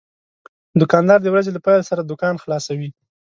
[0.81, 2.89] دوکاندار د ورځې له پېل سره دوکان خلاصوي.